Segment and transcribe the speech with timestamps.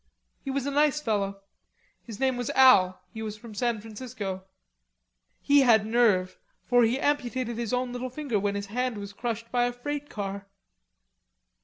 [0.43, 1.43] He was a nice fellow.
[2.01, 4.45] His name was Al, he was from San Francisco.
[5.43, 9.51] He had nerve, for he amputated his own little finger when his hand was crushed
[9.51, 10.47] by a freight car."